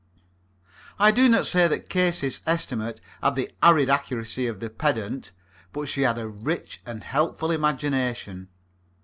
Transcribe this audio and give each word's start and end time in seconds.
I 0.97 1.11
do 1.11 1.29
not 1.29 1.45
say 1.45 1.67
that 1.67 1.87
dear 1.87 2.09
Casey's 2.11 2.41
estimate 2.47 3.01
had 3.21 3.35
the 3.35 3.51
arid 3.61 3.87
accuracy 3.87 4.47
of 4.47 4.59
the 4.59 4.71
pedant, 4.71 5.29
but 5.73 5.89
she 5.89 6.01
had 6.01 6.17
a 6.17 6.27
rich 6.27 6.81
and 6.87 7.03
helpful 7.03 7.51
imagination. 7.51 8.47